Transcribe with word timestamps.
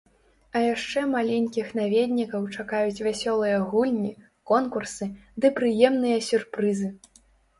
А 0.57 0.61
яшчэ 0.61 1.01
маленькіх 1.15 1.67
наведнікаў 1.79 2.47
чакаюць 2.63 3.03
вясёлыя 3.09 3.59
гульні, 3.73 4.13
конкурсы 4.53 5.05
ды 5.45 5.51
прыемныя 5.59 6.17
сюрпрызы! 6.29 6.89